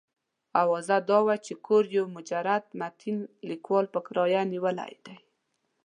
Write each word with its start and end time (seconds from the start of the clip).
اوازه 0.61 0.97
دا 1.09 1.19
وه 1.27 1.35
چې 1.45 1.53
کور 1.65 1.83
یو 1.97 2.05
مجرد 2.17 2.63
متین 2.79 3.17
لیکوال 3.49 3.85
په 3.93 3.99
کرایه 4.05 4.41
نیولی 4.53 4.95
دی. 5.05 5.17